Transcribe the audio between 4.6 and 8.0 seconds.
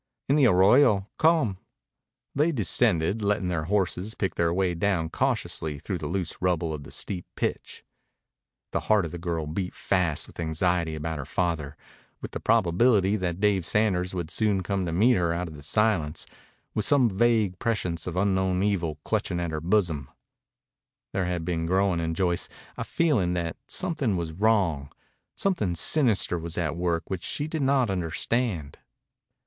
down cautiously through the loose rubble of the steep pitch.